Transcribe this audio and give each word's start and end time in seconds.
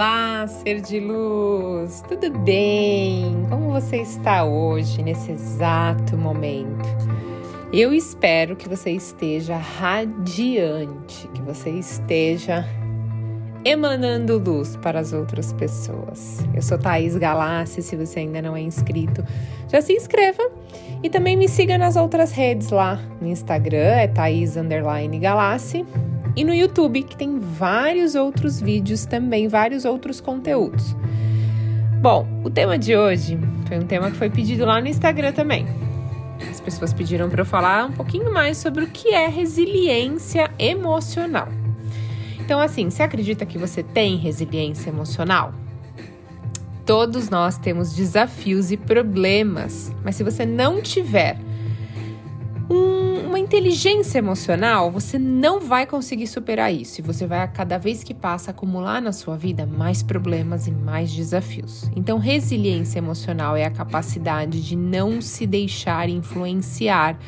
Olá, 0.00 0.46
ser 0.46 0.80
de 0.80 0.98
luz, 0.98 2.02
tudo 2.08 2.30
bem? 2.38 3.44
Como 3.50 3.70
você 3.70 3.98
está 3.98 4.44
hoje, 4.44 5.02
nesse 5.02 5.30
exato 5.30 6.16
momento? 6.16 6.88
Eu 7.70 7.92
espero 7.92 8.56
que 8.56 8.66
você 8.66 8.92
esteja 8.92 9.58
radiante, 9.58 11.28
que 11.34 11.42
você 11.42 11.68
esteja 11.68 12.64
emanando 13.62 14.38
luz 14.38 14.74
para 14.74 15.00
as 15.00 15.12
outras 15.12 15.52
pessoas. 15.52 16.38
Eu 16.54 16.62
sou 16.62 16.78
Thaís 16.78 17.14
Galassi, 17.18 17.82
se 17.82 17.94
você 17.94 18.20
ainda 18.20 18.40
não 18.40 18.56
é 18.56 18.62
inscrito, 18.62 19.22
já 19.68 19.82
se 19.82 19.92
inscreva 19.92 20.50
e 21.02 21.10
também 21.10 21.36
me 21.36 21.46
siga 21.46 21.76
nas 21.76 21.96
outras 21.96 22.32
redes 22.32 22.70
lá. 22.70 22.98
No 23.20 23.28
Instagram 23.28 23.76
é 23.76 24.08
Thaís 24.08 24.54
Galassi 25.20 25.84
e 26.36 26.44
no 26.44 26.54
YouTube, 26.54 27.02
que 27.02 27.16
tem 27.16 27.38
vários 27.38 28.14
outros 28.14 28.60
vídeos 28.60 29.04
também, 29.04 29.48
vários 29.48 29.84
outros 29.84 30.20
conteúdos. 30.20 30.94
Bom, 32.00 32.26
o 32.44 32.50
tema 32.50 32.78
de 32.78 32.96
hoje 32.96 33.38
foi 33.66 33.78
um 33.78 33.86
tema 33.86 34.10
que 34.10 34.16
foi 34.16 34.30
pedido 34.30 34.64
lá 34.64 34.80
no 34.80 34.88
Instagram 34.88 35.32
também. 35.32 35.66
As 36.50 36.60
pessoas 36.60 36.92
pediram 36.92 37.28
para 37.28 37.42
eu 37.42 37.46
falar 37.46 37.86
um 37.86 37.92
pouquinho 37.92 38.32
mais 38.32 38.56
sobre 38.56 38.84
o 38.84 38.86
que 38.86 39.08
é 39.08 39.28
resiliência 39.28 40.50
emocional. 40.58 41.48
Então, 42.38 42.58
assim, 42.58 42.90
você 42.90 43.02
acredita 43.02 43.44
que 43.44 43.58
você 43.58 43.82
tem 43.82 44.16
resiliência 44.16 44.90
emocional? 44.90 45.52
Todos 46.86 47.28
nós 47.28 47.58
temos 47.58 47.94
desafios 47.94 48.72
e 48.72 48.76
problemas, 48.76 49.94
mas 50.02 50.16
se 50.16 50.24
você 50.24 50.44
não 50.44 50.80
tiver 50.80 51.38
inteligência 53.50 54.18
emocional, 54.18 54.92
você 54.92 55.18
não 55.18 55.58
vai 55.58 55.84
conseguir 55.84 56.28
superar 56.28 56.72
isso. 56.72 57.00
E 57.00 57.02
você 57.02 57.26
vai, 57.26 57.40
a 57.40 57.48
cada 57.48 57.78
vez 57.78 58.04
que 58.04 58.14
passa, 58.14 58.52
acumular 58.52 59.02
na 59.02 59.10
sua 59.10 59.36
vida 59.36 59.66
mais 59.66 60.04
problemas 60.04 60.68
e 60.68 60.70
mais 60.70 61.10
desafios. 61.10 61.90
Então, 61.96 62.16
resiliência 62.16 63.00
emocional 63.00 63.56
é 63.56 63.64
a 63.64 63.70
capacidade 63.70 64.62
de 64.62 64.76
não 64.76 65.20
se 65.20 65.48
deixar 65.48 66.08
influenciar 66.08 67.18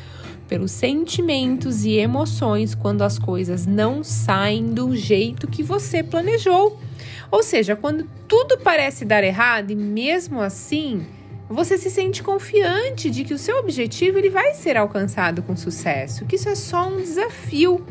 pelos 0.47 0.71
sentimentos 0.71 1.83
e 1.83 1.97
emoções 1.97 2.73
quando 2.73 3.01
as 3.01 3.19
coisas 3.19 3.65
não 3.65 4.01
saem 4.01 4.67
do 4.67 4.95
jeito 4.95 5.45
que 5.45 5.61
você 5.61 6.01
planejou. 6.01 6.79
Ou 7.29 7.43
seja, 7.43 7.75
quando 7.75 8.07
tudo 8.29 8.57
parece 8.59 9.03
dar 9.03 9.25
errado 9.25 9.71
e 9.71 9.75
mesmo 9.75 10.39
assim 10.39 11.05
você 11.49 11.77
se 11.77 11.89
sente 11.89 12.23
confiante 12.23 13.09
de 13.09 13.23
que 13.23 13.33
o 13.33 13.37
seu 13.37 13.57
objetivo 13.57 14.17
ele 14.17 14.29
vai 14.29 14.53
ser 14.53 14.77
alcançado 14.77 15.43
com 15.43 15.55
sucesso, 15.55 16.25
que 16.25 16.35
isso 16.35 16.49
é 16.49 16.55
só 16.55 16.87
um 16.87 16.97
desafio. 16.97 17.85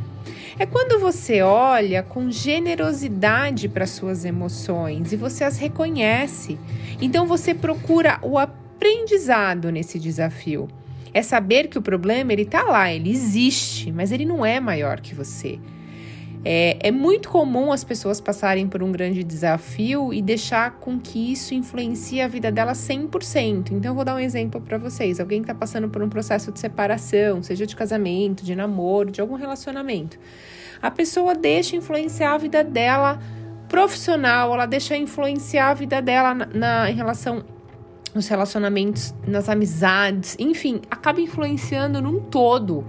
É 0.59 0.67
quando 0.67 0.99
você 0.99 1.43
olha 1.43 2.03
com 2.03 2.31
generosidade 2.31 3.69
para 3.69 3.87
suas 3.87 4.25
emoções 4.25 5.13
e 5.13 5.17
você 5.17 5.45
as 5.45 5.59
reconhece. 5.59 6.59
Então 7.01 7.27
você 7.27 7.55
procura 7.55 8.19
o 8.23 8.39
aprendizado 8.39 9.71
nesse 9.71 9.99
desafio. 9.99 10.69
É 11.15 11.23
saber 11.23 11.69
que 11.69 11.79
o 11.79 11.83
problema 11.83 12.33
ele 12.33 12.43
está 12.43 12.63
lá, 12.63 12.93
ele 12.93 13.11
existe, 13.11 13.93
mas 13.93 14.13
ele 14.13 14.25
não 14.25 14.45
é 14.45 14.61
maior 14.61 15.01
que 15.01 15.15
você. 15.15 15.59
É, 16.45 16.77
é, 16.81 16.91
muito 16.91 17.29
comum 17.29 17.71
as 17.71 17.85
pessoas 17.85 18.21
passarem 18.21 18.67
por 18.67 18.83
um 18.83 18.91
grande 18.91 19.23
desafio 19.23 20.13
e 20.13 20.21
deixar 20.21 20.73
com 20.81 20.99
que 20.99 21.33
isso 21.33 21.55
influencie 21.55 22.21
a 22.21 22.27
vida 22.27 22.51
delas 22.51 22.79
100%. 22.79 23.71
Então, 23.71 23.93
eu 23.93 23.95
vou 23.95 24.05
dar 24.05 24.17
um 24.17 24.19
exemplo 24.19 24.61
para 24.61 24.77
vocês. 24.77 25.21
Alguém 25.21 25.41
que 25.41 25.45
está 25.45 25.55
passando 25.55 25.89
por 25.89 26.03
um 26.03 26.09
processo 26.09 26.51
de 26.51 26.59
separação, 26.59 27.43
seja 27.43 27.65
de 27.65 27.77
casamento, 27.77 28.45
de 28.45 28.57
namoro, 28.57 29.11
de 29.11 29.21
algum 29.21 29.37
relacionamento. 29.37 30.19
A 30.81 30.91
pessoa 30.91 31.35
deixa 31.35 31.77
influenciar 31.77 32.35
a 32.35 32.39
vida 32.39 32.65
dela 32.65 33.21
profissional, 33.69 34.53
ela 34.53 34.67
deixa 34.67 34.97
influenciar 34.97 35.71
a 35.71 35.75
vida 35.75 36.03
dela 36.03 36.35
na, 36.35 36.47
na 36.47 36.91
em 36.91 36.95
relação 36.95 37.45
nos 38.15 38.29
relacionamentos, 38.29 39.15
nas 39.27 39.49
amizades, 39.49 40.37
enfim, 40.39 40.83
acaba 40.91 41.21
influenciando 41.21 42.03
num 42.03 42.21
todo. 42.21 42.85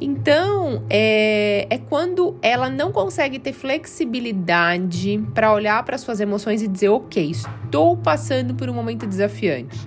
Então, 0.00 0.84
é, 0.90 1.66
é 1.70 1.78
quando 1.78 2.36
ela 2.42 2.68
não 2.68 2.92
consegue 2.92 3.38
ter 3.38 3.52
flexibilidade 3.52 5.22
para 5.34 5.52
olhar 5.52 5.82
para 5.84 5.96
suas 5.96 6.20
emoções 6.20 6.62
e 6.62 6.68
dizer: 6.68 6.90
ok, 6.90 7.30
estou 7.30 7.96
passando 7.96 8.54
por 8.54 8.68
um 8.68 8.74
momento 8.74 9.06
desafiante, 9.06 9.78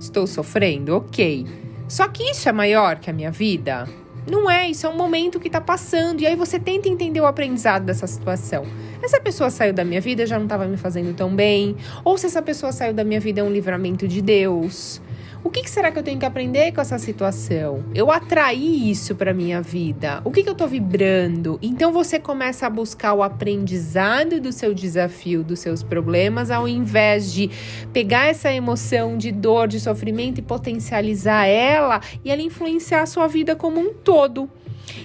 estou 0.00 0.26
sofrendo, 0.26 0.96
ok. 0.96 1.46
Só 1.88 2.08
que 2.08 2.24
isso 2.30 2.48
é 2.48 2.52
maior 2.52 2.98
que 2.98 3.10
a 3.10 3.12
minha 3.12 3.30
vida? 3.30 3.86
Não 4.28 4.50
é, 4.50 4.70
isso 4.70 4.86
é 4.86 4.88
um 4.88 4.96
momento 4.96 5.40
que 5.40 5.48
está 5.48 5.60
passando. 5.60 6.20
E 6.20 6.26
aí 6.26 6.36
você 6.36 6.58
tenta 6.58 6.88
entender 6.88 7.20
o 7.20 7.26
aprendizado 7.26 7.84
dessa 7.84 8.06
situação. 8.06 8.64
Essa 9.02 9.20
pessoa 9.20 9.50
saiu 9.50 9.72
da 9.72 9.84
minha 9.84 10.00
vida, 10.00 10.24
já 10.24 10.38
não 10.38 10.44
estava 10.44 10.64
me 10.66 10.76
fazendo 10.76 11.14
tão 11.14 11.34
bem. 11.34 11.76
Ou 12.04 12.16
se 12.16 12.26
essa 12.26 12.40
pessoa 12.40 12.72
saiu 12.72 12.94
da 12.94 13.02
minha 13.02 13.18
vida, 13.18 13.40
é 13.40 13.44
um 13.44 13.50
livramento 13.50 14.06
de 14.06 14.22
Deus. 14.22 15.02
O 15.44 15.50
que, 15.50 15.62
que, 15.62 15.70
será 15.70 15.90
que 15.90 15.98
eu 15.98 16.04
tenho 16.04 16.20
que 16.20 16.24
aprender 16.24 16.70
com 16.70 16.80
essa 16.80 16.98
situação? 16.98 17.84
Eu 17.92 18.12
atraí 18.12 18.88
isso 18.88 19.16
para 19.16 19.34
minha 19.34 19.60
vida. 19.60 20.22
O 20.24 20.30
que, 20.30 20.40
que 20.40 20.48
eu 20.48 20.52
estou 20.52 20.68
vibrando? 20.68 21.58
Então 21.60 21.92
você 21.92 22.20
começa 22.20 22.64
a 22.64 22.70
buscar 22.70 23.12
o 23.12 23.24
aprendizado 23.24 24.40
do 24.40 24.52
seu 24.52 24.72
desafio, 24.72 25.42
dos 25.42 25.58
seus 25.58 25.82
problemas, 25.82 26.48
ao 26.48 26.68
invés 26.68 27.32
de 27.32 27.50
pegar 27.92 28.26
essa 28.26 28.52
emoção 28.52 29.18
de 29.18 29.32
dor, 29.32 29.66
de 29.66 29.80
sofrimento 29.80 30.38
e 30.38 30.42
potencializar 30.42 31.44
ela 31.46 32.00
e 32.24 32.30
ela 32.30 32.40
influenciar 32.40 33.02
a 33.02 33.06
sua 33.06 33.26
vida 33.26 33.56
como 33.56 33.80
um 33.80 33.92
todo. 33.92 34.48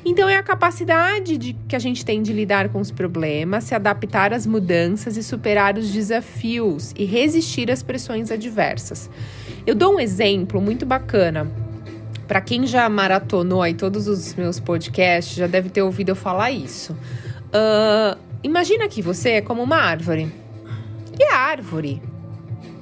Então, 0.05 0.29
é 0.29 0.35
a 0.35 0.43
capacidade 0.43 1.37
de, 1.37 1.53
que 1.67 1.75
a 1.75 1.79
gente 1.79 2.05
tem 2.05 2.21
de 2.21 2.31
lidar 2.31 2.69
com 2.69 2.79
os 2.79 2.91
problemas, 2.91 3.63
se 3.63 3.75
adaptar 3.75 4.33
às 4.33 4.45
mudanças 4.45 5.17
e 5.17 5.23
superar 5.23 5.77
os 5.77 5.91
desafios 5.91 6.93
e 6.95 7.05
resistir 7.05 7.71
às 7.71 7.81
pressões 7.81 8.31
adversas. 8.31 9.09
Eu 9.67 9.75
dou 9.75 9.95
um 9.95 10.00
exemplo 10.00 10.61
muito 10.61 10.85
bacana. 10.85 11.45
Para 12.25 12.39
quem 12.39 12.66
já 12.66 12.88
maratonou 12.88 13.61
aí 13.61 13.73
todos 13.73 14.07
os 14.07 14.33
meus 14.33 14.61
podcasts, 14.61 15.35
já 15.35 15.45
deve 15.45 15.69
ter 15.69 15.81
ouvido 15.81 16.07
eu 16.07 16.16
falar 16.16 16.51
isso. 16.51 16.94
Uh, 16.94 18.17
imagina 18.41 18.88
que 18.88 19.01
você 19.01 19.31
é 19.31 19.41
como 19.41 19.61
uma 19.61 19.75
árvore. 19.75 20.31
E 21.19 21.23
a 21.25 21.35
árvore 21.35 22.01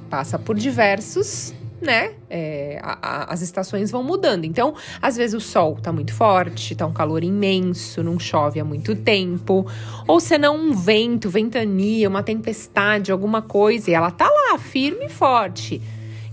passa 0.08 0.38
por 0.38 0.54
diversos 0.54 1.52
né? 1.78 2.12
É, 2.30 2.78
a, 2.82 2.98
a, 3.02 3.32
as 3.32 3.42
estações 3.42 3.90
vão 3.90 4.02
mudando. 4.02 4.44
Então, 4.44 4.74
às 5.02 5.16
vezes 5.16 5.34
o 5.34 5.40
sol 5.40 5.76
tá 5.82 5.92
muito 5.92 6.14
forte, 6.14 6.74
tá 6.74 6.86
um 6.86 6.92
calor 6.92 7.22
imenso, 7.22 8.02
não 8.02 8.18
chove 8.18 8.58
há 8.58 8.64
muito 8.64 8.94
tempo, 8.94 9.66
ou 10.06 10.18
senão 10.18 10.56
um 10.56 10.72
vento, 10.72 11.28
ventania, 11.28 12.08
uma 12.08 12.22
tempestade, 12.22 13.12
alguma 13.12 13.42
coisa, 13.42 13.90
e 13.90 13.94
ela 13.94 14.10
tá 14.10 14.26
lá, 14.26 14.56
firme 14.58 15.06
e 15.06 15.10
forte. 15.10 15.82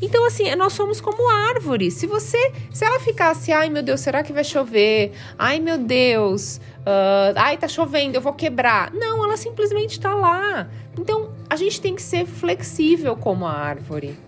Então, 0.03 0.25
assim, 0.25 0.53
nós 0.56 0.74
somos 0.74 1.00
como 1.00 1.30
árvores. 1.30 1.94
Se 1.94 2.06
você, 2.06 2.52
se 2.69 2.84
ela 2.84 3.00
ficasse, 3.00 3.53
ai 3.53 3.69
meu 3.69 3.81
Deus, 3.81 4.02
será 4.02 4.22
que 4.22 4.34
vai 4.34 4.44
chover? 4.44 5.14
Ai 5.40 5.62
meu 5.62 5.78
Deus, 5.78 6.58
uh, 6.80 7.31
ai 7.38 7.56
tá 7.58 7.69
chovendo, 7.69 8.18
eu 8.18 8.22
vou 8.22 8.34
quebrar. 8.34 8.92
Não, 8.94 9.24
ela 9.24 9.38
simplesmente 9.38 9.97
tá 10.02 10.13
lá. 10.13 10.68
Então, 11.00 11.30
a 11.50 11.56
gente 11.56 11.80
tem 11.80 11.96
que 11.96 12.02
ser 12.02 12.25
flexível 12.25 13.16
como 13.16 13.46
a 13.46 13.53
árvore. 13.53 14.19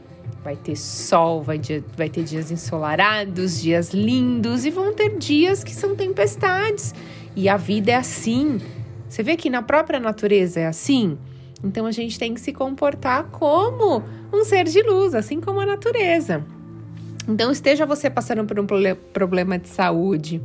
Vai 0.41 0.55
ter 0.55 0.77
sol, 0.77 1.43
vai, 1.43 1.57
dia, 1.57 1.83
vai 1.97 2.07
ter 2.07 2.23
dias 2.23 2.51
ensolarados, 2.51 3.61
dias 3.61 3.93
lindos 3.93 4.63
e 4.63 4.69
vão 4.69 4.93
ter 4.93 5.17
dias 5.17 5.61
que 5.61 5.75
são 5.75 5.93
tempestades. 5.93 6.95
E 7.35 7.49
a 7.49 7.57
vida 7.57 7.91
é 7.91 7.95
assim. 7.95 8.61
Você 9.09 9.21
vê 9.21 9.35
que 9.35 9.49
na 9.49 9.61
própria 9.61 9.99
natureza 9.99 10.61
é 10.61 10.67
assim? 10.67 11.17
Então 11.65 11.85
a 11.85 11.91
gente 11.91 12.19
tem 12.19 12.33
que 12.33 12.39
se 12.39 12.53
comportar 12.53 13.23
como 13.31 14.03
um 14.31 14.43
ser 14.45 14.65
de 14.65 14.81
luz, 14.83 15.15
assim 15.15 15.41
como 15.41 15.59
a 15.59 15.65
natureza. 15.65 16.45
Então, 17.27 17.51
esteja 17.51 17.87
você 17.87 18.07
passando 18.07 18.45
por 18.45 18.59
um 18.59 18.67
problema 19.11 19.57
de 19.57 19.67
saúde, 19.67 20.39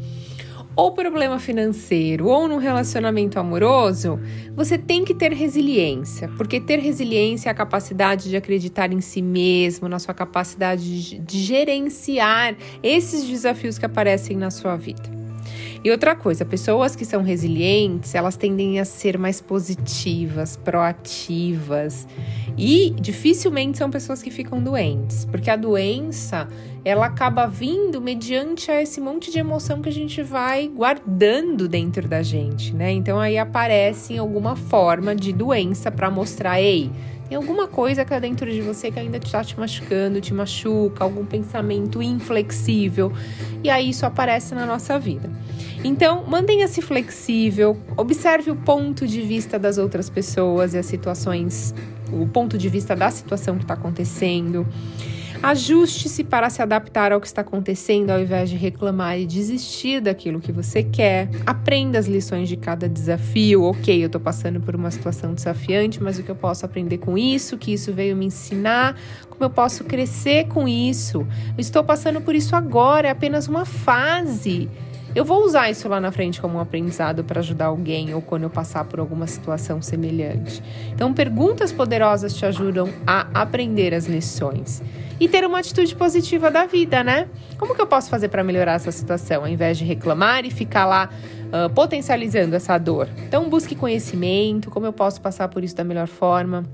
ou 0.74 0.92
problema 0.92 1.38
financeiro 1.38 2.26
ou 2.26 2.48
num 2.48 2.56
relacionamento 2.56 3.38
amoroso, 3.38 4.18
você 4.56 4.78
tem 4.78 5.04
que 5.04 5.12
ter 5.12 5.30
resiliência, 5.32 6.28
porque 6.38 6.58
ter 6.58 6.78
resiliência 6.78 7.50
é 7.50 7.52
a 7.52 7.54
capacidade 7.54 8.30
de 8.30 8.36
acreditar 8.36 8.90
em 8.90 9.00
si 9.02 9.20
mesmo, 9.20 9.88
na 9.88 9.98
sua 9.98 10.14
capacidade 10.14 11.18
de 11.18 11.38
gerenciar 11.38 12.56
esses 12.82 13.24
desafios 13.24 13.78
que 13.78 13.84
aparecem 13.84 14.38
na 14.38 14.50
sua 14.50 14.74
vida. 14.76 15.19
E 15.82 15.90
outra 15.90 16.14
coisa, 16.14 16.44
pessoas 16.44 16.94
que 16.94 17.06
são 17.06 17.22
resilientes, 17.22 18.14
elas 18.14 18.36
tendem 18.36 18.78
a 18.78 18.84
ser 18.84 19.16
mais 19.16 19.40
positivas, 19.40 20.54
proativas 20.56 22.06
e 22.58 22.94
dificilmente 23.00 23.78
são 23.78 23.90
pessoas 23.90 24.22
que 24.22 24.30
ficam 24.30 24.62
doentes, 24.62 25.24
porque 25.24 25.48
a 25.48 25.56
doença 25.56 26.46
ela 26.84 27.06
acaba 27.06 27.46
vindo 27.46 27.98
mediante 27.98 28.70
a 28.70 28.82
esse 28.82 29.00
monte 29.00 29.30
de 29.30 29.38
emoção 29.38 29.80
que 29.80 29.88
a 29.88 29.92
gente 29.92 30.22
vai 30.22 30.68
guardando 30.68 31.66
dentro 31.66 32.06
da 32.06 32.22
gente, 32.22 32.74
né? 32.74 32.90
Então 32.92 33.18
aí 33.18 33.38
aparece 33.38 34.14
em 34.14 34.18
alguma 34.18 34.56
forma 34.56 35.14
de 35.14 35.32
doença 35.32 35.90
para 35.90 36.10
mostrar, 36.10 36.60
ei, 36.60 36.90
Tem 37.30 37.36
alguma 37.36 37.68
coisa 37.68 38.04
que 38.04 38.12
é 38.12 38.18
dentro 38.18 38.50
de 38.50 38.60
você 38.60 38.90
que 38.90 38.98
ainda 38.98 39.16
está 39.16 39.44
te 39.44 39.56
machucando, 39.56 40.20
te 40.20 40.34
machuca, 40.34 41.04
algum 41.04 41.24
pensamento 41.24 42.02
inflexível. 42.02 43.12
E 43.62 43.70
aí 43.70 43.90
isso 43.90 44.04
aparece 44.04 44.52
na 44.52 44.66
nossa 44.66 44.98
vida. 44.98 45.30
Então, 45.84 46.24
mantenha-se 46.26 46.82
flexível, 46.82 47.78
observe 47.96 48.50
o 48.50 48.56
ponto 48.56 49.06
de 49.06 49.20
vista 49.20 49.60
das 49.60 49.78
outras 49.78 50.10
pessoas 50.10 50.74
e 50.74 50.78
as 50.78 50.86
situações, 50.86 51.72
o 52.12 52.26
ponto 52.26 52.58
de 52.58 52.68
vista 52.68 52.96
da 52.96 53.12
situação 53.12 53.54
que 53.56 53.62
está 53.62 53.74
acontecendo. 53.74 54.66
Ajuste-se 55.42 56.22
para 56.22 56.50
se 56.50 56.60
adaptar 56.60 57.12
ao 57.12 57.20
que 57.20 57.26
está 57.26 57.40
acontecendo, 57.40 58.10
ao 58.10 58.20
invés 58.20 58.50
de 58.50 58.56
reclamar 58.56 59.18
e 59.18 59.24
desistir 59.24 59.98
daquilo 59.98 60.38
que 60.38 60.52
você 60.52 60.82
quer. 60.82 61.30
Aprenda 61.46 61.98
as 61.98 62.06
lições 62.06 62.46
de 62.46 62.58
cada 62.58 62.86
desafio. 62.86 63.64
Ok, 63.64 64.02
eu 64.02 64.06
estou 64.06 64.20
passando 64.20 64.60
por 64.60 64.76
uma 64.76 64.90
situação 64.90 65.32
desafiante, 65.32 66.02
mas 66.02 66.18
o 66.18 66.22
que 66.22 66.30
eu 66.30 66.36
posso 66.36 66.66
aprender 66.66 66.98
com 66.98 67.16
isso? 67.16 67.56
Que 67.56 67.72
isso 67.72 67.90
veio 67.90 68.14
me 68.14 68.26
ensinar? 68.26 68.94
Como 69.30 69.42
eu 69.42 69.48
posso 69.50 69.82
crescer 69.84 70.46
com 70.48 70.68
isso? 70.68 71.20
Eu 71.20 71.60
estou 71.60 71.82
passando 71.82 72.20
por 72.20 72.34
isso 72.34 72.54
agora, 72.54 73.08
é 73.08 73.10
apenas 73.10 73.48
uma 73.48 73.64
fase. 73.64 74.68
Eu 75.12 75.24
vou 75.24 75.44
usar 75.44 75.68
isso 75.68 75.88
lá 75.88 76.00
na 76.00 76.12
frente 76.12 76.40
como 76.40 76.58
um 76.58 76.60
aprendizado 76.60 77.24
para 77.24 77.40
ajudar 77.40 77.66
alguém 77.66 78.14
ou 78.14 78.22
quando 78.22 78.44
eu 78.44 78.50
passar 78.50 78.84
por 78.84 79.00
alguma 79.00 79.26
situação 79.26 79.82
semelhante. 79.82 80.62
Então, 80.92 81.12
perguntas 81.12 81.72
poderosas 81.72 82.32
te 82.32 82.46
ajudam 82.46 82.88
a 83.04 83.26
aprender 83.34 83.92
as 83.92 84.06
lições 84.06 84.80
e 85.18 85.28
ter 85.28 85.44
uma 85.44 85.58
atitude 85.58 85.96
positiva 85.96 86.48
da 86.48 86.64
vida, 86.64 87.02
né? 87.02 87.28
Como 87.58 87.74
que 87.74 87.80
eu 87.80 87.88
posso 87.88 88.08
fazer 88.08 88.28
para 88.28 88.44
melhorar 88.44 88.74
essa 88.74 88.92
situação, 88.92 89.42
ao 89.42 89.48
invés 89.48 89.76
de 89.76 89.84
reclamar 89.84 90.44
e 90.44 90.50
ficar 90.50 90.86
lá 90.86 91.10
uh, 91.52 91.68
potencializando 91.74 92.54
essa 92.54 92.78
dor? 92.78 93.08
Então, 93.26 93.50
busque 93.50 93.74
conhecimento, 93.74 94.70
como 94.70 94.86
eu 94.86 94.92
posso 94.92 95.20
passar 95.20 95.48
por 95.48 95.64
isso 95.64 95.74
da 95.74 95.82
melhor 95.82 96.06
forma 96.06 96.64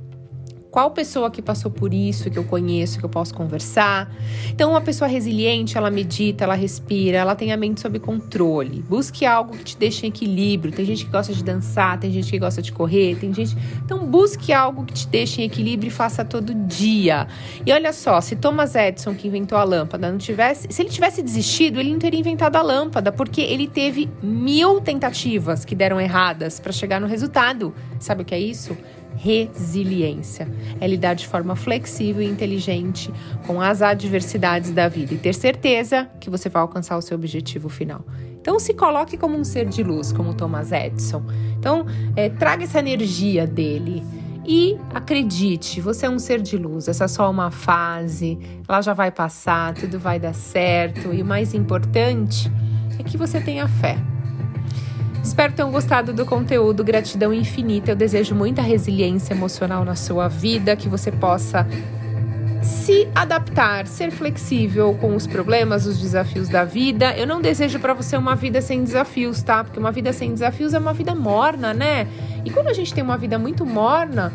qual 0.76 0.90
pessoa 0.90 1.30
que 1.30 1.40
passou 1.40 1.70
por 1.70 1.94
isso 1.94 2.30
que 2.30 2.38
eu 2.38 2.44
conheço, 2.44 2.98
que 2.98 3.04
eu 3.06 3.08
posso 3.08 3.32
conversar. 3.32 4.14
Então, 4.50 4.72
uma 4.72 4.80
pessoa 4.82 5.08
resiliente, 5.08 5.78
ela 5.78 5.90
medita, 5.90 6.44
ela 6.44 6.54
respira, 6.54 7.16
ela 7.16 7.34
tem 7.34 7.50
a 7.50 7.56
mente 7.56 7.80
sob 7.80 7.98
controle. 7.98 8.84
Busque 8.86 9.24
algo 9.24 9.56
que 9.56 9.64
te 9.64 9.78
deixe 9.78 10.04
em 10.04 10.10
equilíbrio. 10.10 10.74
Tem 10.74 10.84
gente 10.84 11.06
que 11.06 11.10
gosta 11.10 11.32
de 11.32 11.42
dançar, 11.42 11.98
tem 11.98 12.10
gente 12.10 12.30
que 12.30 12.38
gosta 12.38 12.60
de 12.60 12.72
correr, 12.72 13.16
tem 13.16 13.32
gente. 13.32 13.56
Então, 13.86 14.04
busque 14.04 14.52
algo 14.52 14.84
que 14.84 14.92
te 14.92 15.08
deixe 15.08 15.40
em 15.40 15.46
equilíbrio 15.46 15.88
e 15.88 15.90
faça 15.90 16.22
todo 16.22 16.54
dia. 16.54 17.26
E 17.64 17.72
olha 17.72 17.94
só, 17.94 18.20
se 18.20 18.36
Thomas 18.36 18.74
Edison, 18.74 19.14
que 19.14 19.28
inventou 19.28 19.56
a 19.56 19.64
lâmpada, 19.64 20.12
não 20.12 20.18
tivesse. 20.18 20.68
Se 20.68 20.82
ele 20.82 20.90
tivesse 20.90 21.22
desistido, 21.22 21.80
ele 21.80 21.90
não 21.90 21.98
teria 21.98 22.20
inventado 22.20 22.54
a 22.54 22.60
lâmpada, 22.60 23.10
porque 23.10 23.40
ele 23.40 23.66
teve 23.66 24.10
mil 24.22 24.82
tentativas 24.82 25.64
que 25.64 25.74
deram 25.74 25.98
erradas 25.98 26.60
para 26.60 26.70
chegar 26.70 27.00
no 27.00 27.06
resultado. 27.06 27.72
Sabe 27.98 28.20
o 28.20 28.24
que 28.26 28.34
é 28.34 28.38
isso? 28.38 28.76
Resiliência. 29.16 30.48
É 30.80 30.86
lidar 30.86 31.14
de 31.14 31.26
forma 31.26 31.56
flexível 31.56 32.22
e 32.22 32.26
inteligente 32.26 33.12
com 33.46 33.60
as 33.60 33.82
adversidades 33.82 34.70
da 34.70 34.88
vida 34.88 35.14
e 35.14 35.18
ter 35.18 35.34
certeza 35.34 36.08
que 36.20 36.30
você 36.30 36.48
vai 36.48 36.62
alcançar 36.62 36.96
o 36.96 37.02
seu 37.02 37.16
objetivo 37.16 37.68
final. 37.68 38.04
Então, 38.40 38.58
se 38.60 38.74
coloque 38.74 39.16
como 39.16 39.36
um 39.36 39.42
ser 39.42 39.66
de 39.66 39.82
luz, 39.82 40.12
como 40.12 40.32
Thomas 40.32 40.70
Edison. 40.70 41.22
Então, 41.58 41.84
é, 42.14 42.28
traga 42.28 42.64
essa 42.64 42.78
energia 42.78 43.46
dele. 43.46 44.04
E 44.48 44.78
acredite, 44.94 45.80
você 45.80 46.06
é 46.06 46.10
um 46.10 46.20
ser 46.20 46.40
de 46.40 46.56
luz, 46.56 46.86
essa 46.86 47.06
é 47.06 47.08
só 47.08 47.28
uma 47.28 47.50
fase, 47.50 48.38
ela 48.68 48.80
já 48.80 48.92
vai 48.92 49.10
passar, 49.10 49.74
tudo 49.74 49.98
vai 49.98 50.20
dar 50.20 50.34
certo. 50.34 51.12
E 51.12 51.20
o 51.20 51.24
mais 51.24 51.52
importante 51.52 52.48
é 52.96 53.02
que 53.02 53.16
você 53.16 53.40
tenha 53.40 53.66
fé. 53.66 53.98
Espero 55.26 55.50
que 55.50 55.56
tenham 55.56 55.72
gostado 55.72 56.12
do 56.12 56.24
conteúdo. 56.24 56.84
Gratidão 56.84 57.34
infinita. 57.34 57.90
Eu 57.90 57.96
desejo 57.96 58.32
muita 58.32 58.62
resiliência 58.62 59.34
emocional 59.34 59.84
na 59.84 59.96
sua 59.96 60.28
vida, 60.28 60.76
que 60.76 60.88
você 60.88 61.10
possa 61.10 61.66
se 62.62 63.08
adaptar, 63.12 63.88
ser 63.88 64.12
flexível 64.12 64.96
com 65.00 65.16
os 65.16 65.26
problemas, 65.26 65.84
os 65.84 65.98
desafios 65.98 66.48
da 66.48 66.64
vida. 66.64 67.12
Eu 67.16 67.26
não 67.26 67.40
desejo 67.40 67.80
para 67.80 67.92
você 67.92 68.16
uma 68.16 68.36
vida 68.36 68.62
sem 68.62 68.84
desafios, 68.84 69.42
tá? 69.42 69.64
Porque 69.64 69.80
uma 69.80 69.90
vida 69.90 70.12
sem 70.12 70.32
desafios 70.32 70.72
é 70.72 70.78
uma 70.78 70.92
vida 70.92 71.12
morna, 71.12 71.74
né? 71.74 72.06
E 72.44 72.50
quando 72.50 72.68
a 72.68 72.72
gente 72.72 72.94
tem 72.94 73.02
uma 73.02 73.18
vida 73.18 73.36
muito 73.36 73.66
morna, 73.66 74.32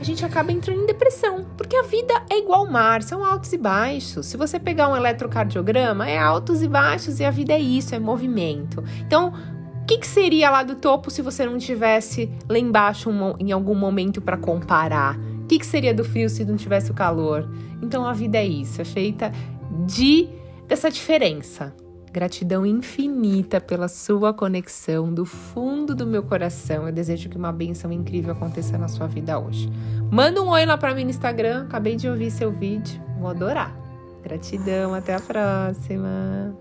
a 0.00 0.04
gente 0.04 0.24
acaba 0.24 0.50
entrando 0.50 0.82
em 0.82 0.86
depressão, 0.86 1.46
porque 1.56 1.76
a 1.76 1.82
vida 1.82 2.14
é 2.28 2.38
igual 2.40 2.66
ao 2.66 2.70
mar, 2.70 3.00
são 3.00 3.24
altos 3.24 3.52
e 3.52 3.58
baixos. 3.58 4.26
Se 4.26 4.36
você 4.36 4.58
pegar 4.58 4.88
um 4.88 4.96
eletrocardiograma, 4.96 6.10
é 6.10 6.18
altos 6.18 6.62
e 6.62 6.68
baixos 6.68 7.20
e 7.20 7.24
a 7.24 7.30
vida 7.30 7.52
é 7.52 7.60
isso, 7.60 7.94
é 7.94 7.98
movimento. 8.00 8.82
Então, 9.06 9.32
o 9.86 9.88
que, 9.88 9.98
que, 9.98 10.06
seria 10.08 10.50
lá 10.50 10.64
do 10.64 10.74
topo 10.74 11.12
se 11.12 11.22
você 11.22 11.46
não 11.46 11.58
tivesse 11.58 12.28
lá 12.48 12.58
embaixo 12.58 13.08
um, 13.08 13.36
em 13.38 13.52
algum 13.52 13.76
momento 13.76 14.20
para 14.20 14.36
comparar? 14.36 15.16
O 15.16 15.46
que, 15.46 15.60
que, 15.60 15.64
seria 15.64 15.94
do 15.94 16.02
frio 16.02 16.28
se 16.28 16.44
não 16.44 16.56
tivesse 16.56 16.90
o 16.90 16.94
calor? 16.94 17.48
Então 17.80 18.04
a 18.04 18.12
vida 18.12 18.36
é 18.36 18.44
isso, 18.44 18.82
é 18.82 18.84
feita 18.84 19.30
de 19.86 20.28
dessa 20.66 20.90
diferença. 20.90 21.72
Gratidão 22.12 22.66
infinita 22.66 23.60
pela 23.60 23.86
sua 23.86 24.34
conexão 24.34 25.14
do 25.14 25.24
fundo 25.24 25.94
do 25.94 26.04
meu 26.04 26.24
coração. 26.24 26.88
Eu 26.88 26.92
desejo 26.92 27.28
que 27.28 27.36
uma 27.36 27.52
benção 27.52 27.92
incrível 27.92 28.32
aconteça 28.32 28.76
na 28.76 28.88
sua 28.88 29.06
vida 29.06 29.38
hoje. 29.38 29.70
Manda 30.10 30.42
um 30.42 30.48
oi 30.48 30.66
lá 30.66 30.76
para 30.76 30.96
mim 30.96 31.04
no 31.04 31.10
Instagram. 31.10 31.62
Acabei 31.62 31.94
de 31.94 32.08
ouvir 32.08 32.32
seu 32.32 32.50
vídeo. 32.50 33.00
Vou 33.20 33.28
adorar. 33.28 33.72
Gratidão, 34.24 34.94
até 34.94 35.14
a 35.14 35.20
próxima. 35.20 36.56